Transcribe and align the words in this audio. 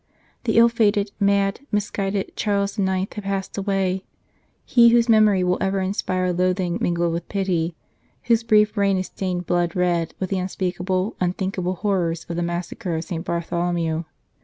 The 0.45 0.57
ill 0.57 0.67
fated, 0.67 1.11
mad, 1.19 1.59
misguided 1.71 2.35
Charles 2.35 2.79
IX. 2.79 2.85
had 3.13 3.23
passed 3.23 3.55
away 3.55 4.03
he 4.65 4.89
whose 4.89 5.07
memory 5.07 5.43
will 5.43 5.59
ever 5.61 5.79
inspire 5.79 6.33
loathing 6.33 6.79
mingled 6.81 7.13
with 7.13 7.29
pity, 7.29 7.75
whose 8.23 8.41
brief 8.41 8.75
reign 8.75 8.97
is 8.97 9.05
stained 9.05 9.45
blood 9.45 9.75
red 9.75 10.15
with 10.19 10.31
the 10.31 10.39
unspeakable, 10.39 11.15
unthink 11.21 11.59
able 11.59 11.75
horrors 11.75 12.25
of 12.27 12.35
the 12.35 12.41
Massacre 12.41 12.95
of 12.95 13.03
St. 13.03 13.23
Bartholomew. 13.23 14.03